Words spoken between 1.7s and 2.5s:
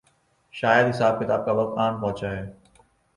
آن پہنچا ہے۔